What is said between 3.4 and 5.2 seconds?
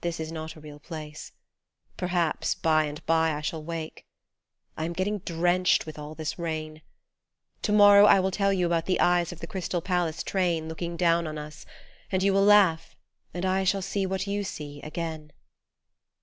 shall wake I am getting